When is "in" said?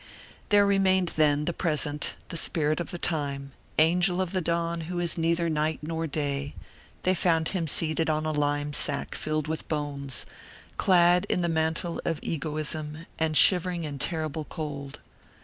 11.29-11.41, 13.83-13.99